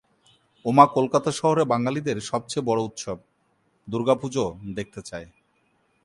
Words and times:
উমা 0.65 0.85
কলকাতা 0.87 1.29
শহরে 1.31 1.63
বাঙালিদের 1.65 2.17
সবচেয়ে 2.21 2.67
বড়ো 2.67 2.83
উৎসব, 2.83 3.17
দুর্গা 3.87 4.15
পুজো 4.15 4.45
দেখতে 4.75 4.99
চায়। 5.01 5.27